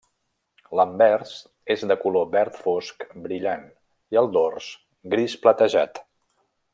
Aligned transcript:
L'anvers 0.79 1.33
és 1.75 1.83
de 1.91 1.97
color 2.07 2.25
verd 2.37 2.57
fosc 2.63 3.05
brillant 3.27 3.69
i 4.17 4.21
el 4.25 4.31
dors 4.39 4.71
gris 5.15 5.37
platejat. 5.45 6.03